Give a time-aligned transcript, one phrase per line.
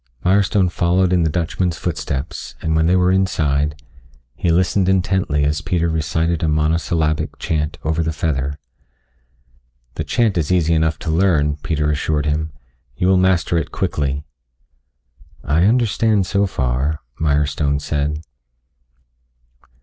[0.25, 3.79] Mirestone followed in the Dutchman's footsteps, and when they were inside,
[4.33, 8.57] he listened intently as Peter recited a monosyllabic chant over the feather.
[9.93, 12.51] "The chant is easy enough to learn," Peter assured him.
[12.95, 14.25] "You will master it quickly."
[15.43, 18.21] "I understand so far," Mirestone said.